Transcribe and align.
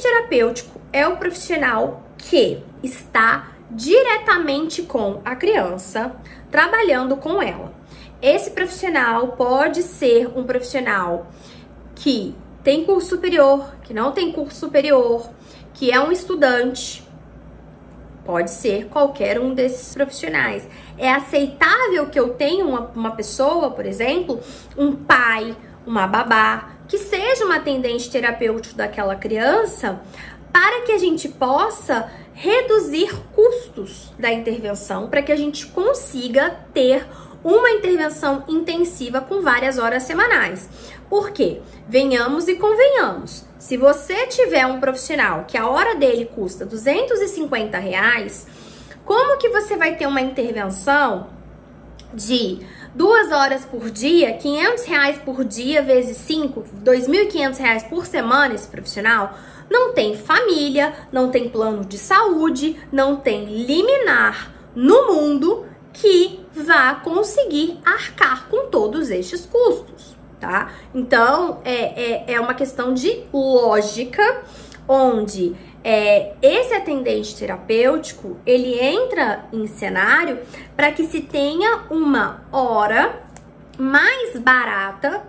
terapêutico 0.00 0.80
é 0.92 1.06
o 1.06 1.16
profissional 1.16 2.02
que 2.16 2.62
está 2.82 3.52
diretamente 3.70 4.82
com 4.82 5.20
a 5.24 5.36
criança, 5.36 6.16
trabalhando 6.50 7.16
com 7.16 7.42
ela. 7.42 7.72
Esse 8.20 8.50
profissional 8.50 9.28
pode 9.28 9.82
ser 9.82 10.28
um 10.36 10.44
profissional 10.44 11.28
que 11.94 12.34
tem 12.64 12.84
curso 12.84 13.10
superior, 13.10 13.74
que 13.82 13.94
não 13.94 14.12
tem 14.12 14.32
curso 14.32 14.58
superior, 14.58 15.30
que 15.74 15.92
é 15.92 16.00
um 16.00 16.10
estudante, 16.10 17.06
pode 18.24 18.50
ser 18.50 18.88
qualquer 18.88 19.40
um 19.40 19.54
desses 19.54 19.94
profissionais. 19.94 20.68
É 20.98 21.10
aceitável 21.10 22.06
que 22.10 22.18
eu 22.18 22.30
tenha 22.30 22.64
uma, 22.64 22.90
uma 22.94 23.10
pessoa, 23.12 23.70
por 23.70 23.86
exemplo, 23.86 24.40
um 24.76 24.94
pai, 24.94 25.56
uma 25.86 26.06
babá, 26.06 26.77
que 26.88 26.98
seja 26.98 27.44
uma 27.44 27.56
atendente 27.56 28.10
terapêutico 28.10 28.74
daquela 28.74 29.14
criança, 29.14 30.00
para 30.52 30.80
que 30.82 30.92
a 30.92 30.98
gente 30.98 31.28
possa 31.28 32.10
reduzir 32.32 33.14
custos 33.34 34.10
da 34.18 34.32
intervenção, 34.32 35.08
para 35.08 35.22
que 35.22 35.30
a 35.30 35.36
gente 35.36 35.66
consiga 35.66 36.50
ter 36.72 37.06
uma 37.44 37.70
intervenção 37.70 38.44
intensiva 38.48 39.20
com 39.20 39.40
várias 39.42 39.78
horas 39.78 40.02
semanais. 40.04 40.68
Por 41.08 41.30
quê? 41.30 41.60
Venhamos 41.88 42.48
e 42.48 42.56
convenhamos. 42.56 43.44
Se 43.58 43.76
você 43.76 44.26
tiver 44.26 44.66
um 44.66 44.80
profissional 44.80 45.44
que 45.46 45.56
a 45.56 45.68
hora 45.68 45.94
dele 45.94 46.26
custa 46.26 46.64
250 46.64 47.78
reais, 47.78 48.46
como 49.04 49.38
que 49.38 49.48
você 49.48 49.76
vai 49.76 49.96
ter 49.96 50.06
uma 50.06 50.20
intervenção 50.20 51.28
de 52.12 52.60
duas 52.98 53.30
horas 53.30 53.64
por 53.64 53.90
dia, 53.90 54.32
500 54.32 54.84
reais 54.84 55.18
por 55.18 55.44
dia 55.44 55.80
vezes 55.80 56.16
5, 56.16 56.64
2.500 56.84 57.56
reais 57.58 57.82
por 57.84 58.04
semana 58.04 58.56
esse 58.56 58.66
profissional? 58.66 59.38
Não 59.70 59.94
tem 59.94 60.16
família, 60.16 60.92
não 61.12 61.30
tem 61.30 61.48
plano 61.48 61.84
de 61.84 61.96
saúde, 61.96 62.76
não 62.90 63.14
tem 63.14 63.44
liminar 63.44 64.52
no 64.74 65.06
mundo 65.14 65.64
que 65.92 66.40
vá 66.52 66.96
conseguir 66.96 67.78
arcar 67.84 68.48
com 68.48 68.66
todos 68.66 69.10
estes 69.10 69.46
custos, 69.46 70.16
tá? 70.40 70.72
Então, 70.92 71.60
é, 71.64 72.32
é, 72.32 72.34
é 72.34 72.40
uma 72.40 72.54
questão 72.54 72.92
de 72.92 73.22
lógica, 73.32 74.42
onde 74.88 75.54
é, 75.84 76.34
esse 76.42 76.74
atendente 76.74 77.36
terapêutico, 77.36 78.38
ele 78.44 78.80
entra 78.80 79.44
em 79.52 79.66
cenário 79.66 80.38
para 80.74 80.90
que 80.90 81.04
se 81.04 81.20
tenha 81.20 81.84
uma 81.90 82.42
hora 82.50 83.22
mais 83.78 84.38
barata 84.38 85.22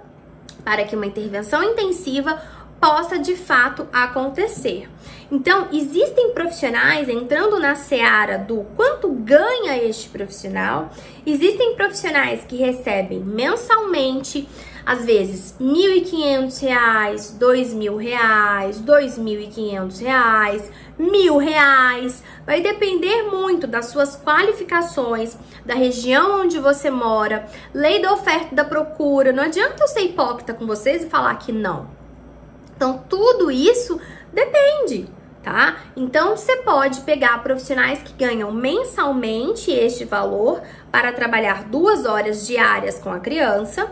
para 0.63 0.83
que 0.83 0.95
uma 0.95 1.05
intervenção 1.05 1.63
intensiva 1.63 2.41
possa 2.79 3.19
de 3.19 3.35
fato 3.35 3.87
acontecer. 3.91 4.89
Então, 5.31 5.67
existem 5.71 6.31
profissionais 6.31 7.07
entrando 7.07 7.59
na 7.59 7.75
seara 7.75 8.37
do 8.39 8.65
quanto 8.75 9.09
ganha 9.09 9.77
este 9.77 10.09
profissional, 10.09 10.89
existem 11.23 11.75
profissionais 11.75 12.43
que 12.47 12.55
recebem 12.55 13.19
mensalmente, 13.19 14.49
às 14.83 15.05
vezes 15.05 15.55
R$ 15.59 15.65
1.500, 15.65 16.61
R$ 16.61 17.15
2.000, 17.37 17.99
R$ 17.99 18.73
2.500, 18.73 20.63
R$ 20.97 21.05
1.000. 21.05 22.23
Vai 22.43 22.61
depender 22.61 23.23
muito 23.23 23.67
das 23.67 23.85
suas 23.87 24.19
qualificações, 24.19 25.37
da 25.63 25.75
região 25.75 26.41
onde 26.41 26.57
você 26.57 26.89
mora, 26.89 27.47
lei 27.71 28.01
da 28.01 28.11
oferta 28.13 28.47
e 28.51 28.55
da 28.55 28.65
procura. 28.65 29.31
Não 29.31 29.43
adianta 29.43 29.83
eu 29.83 29.87
ser 29.87 30.01
hipócrita 30.01 30.55
com 30.55 30.65
vocês 30.65 31.03
e 31.03 31.09
falar 31.09 31.35
que 31.35 31.51
não. 31.51 31.98
Então, 32.79 33.03
tudo 33.09 33.51
isso 33.51 33.99
depende, 34.31 35.09
tá? 35.43 35.79
Então, 35.97 36.37
você 36.37 36.55
pode 36.61 37.01
pegar 37.01 37.43
profissionais 37.43 38.01
que 38.01 38.13
ganham 38.13 38.53
mensalmente 38.53 39.69
este 39.69 40.05
valor 40.05 40.61
para 40.89 41.11
trabalhar 41.11 41.65
duas 41.65 42.05
horas 42.05 42.47
diárias 42.47 42.97
com 42.97 43.11
a 43.11 43.19
criança, 43.19 43.91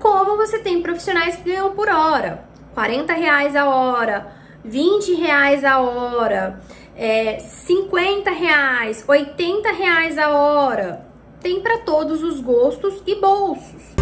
como 0.00 0.36
você 0.36 0.58
tem 0.58 0.82
profissionais 0.82 1.36
que 1.36 1.48
ganham 1.48 1.76
por 1.76 1.88
hora, 1.88 2.42
40 2.74 3.12
reais 3.12 3.54
a 3.54 3.66
hora, 3.68 4.26
20 4.64 5.14
reais 5.14 5.64
a 5.64 5.80
hora, 5.80 6.60
é, 6.96 7.38
50 7.38 8.32
reais, 8.32 9.04
80 9.06 9.70
reais 9.70 10.18
a 10.18 10.30
hora. 10.30 11.06
Tem 11.40 11.60
para 11.60 11.78
todos 11.78 12.20
os 12.20 12.40
gostos 12.40 13.00
e 13.06 13.14
bolsos. 13.14 13.94